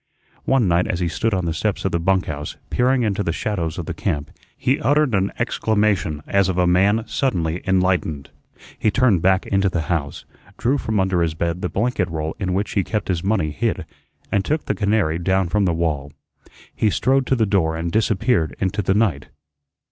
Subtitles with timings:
[0.45, 3.31] One night as he stood on the steps of the bunk house, peering into the
[3.31, 8.31] shadows of the camp, he uttered an exclamation as of a man suddenly enlightened.
[8.79, 10.25] He turned back into the house,
[10.57, 13.85] drew from under his bed the blanket roll in which he kept his money hid,
[14.31, 16.11] and took the canary down from the wall.
[16.73, 19.27] He strode to the door and disappeared into the night.